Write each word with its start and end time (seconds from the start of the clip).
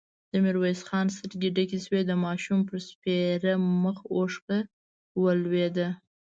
د 0.31 0.33
ميرويس 0.43 0.81
خان 0.89 1.07
سترګې 1.15 1.49
ډکې 1.55 1.79
شوې، 1.85 2.01
د 2.05 2.11
ماشوم 2.25 2.59
پر 2.69 2.77
سپېره 2.89 3.53
مخ 3.83 3.97
اوښکه 4.13 4.57
ولوېده. 5.21 5.87